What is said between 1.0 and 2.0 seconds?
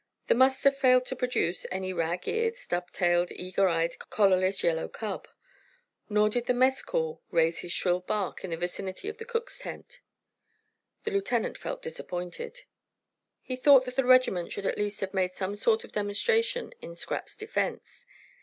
to produce any